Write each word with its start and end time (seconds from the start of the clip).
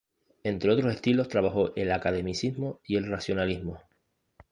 Entre 0.43 0.71
otros 0.71 0.95
estilos 0.95 1.27
trabajó 1.27 1.75
el 1.75 1.91
academicismo 1.91 2.79
y 2.87 2.95
el 2.95 3.05
racionalismo. 3.07 3.77